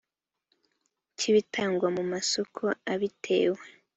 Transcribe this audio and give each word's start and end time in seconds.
cy 1.17 1.25
ibitangwa 1.31 1.87
mu 1.95 2.03
masoko 2.11 2.63
abitewe 2.93 3.63